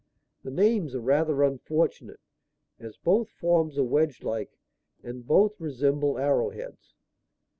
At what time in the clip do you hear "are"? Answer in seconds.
0.95-0.99, 3.77-3.83